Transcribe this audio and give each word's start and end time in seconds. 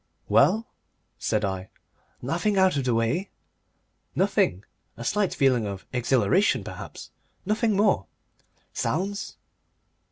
"Well?" 0.27 0.65
said 1.19 1.45
I. 1.45 1.69
"Nothing 2.23 2.57
out 2.57 2.75
of 2.75 2.85
the 2.85 2.95
way?" 2.95 3.29
"Nothing. 4.15 4.63
A 4.97 5.03
slight 5.03 5.31
feeling 5.31 5.67
of 5.67 5.85
exhilaration, 5.93 6.63
perhaps. 6.63 7.11
Nothing 7.45 7.75
more." 7.75 8.07
"Sounds?" 8.73 9.37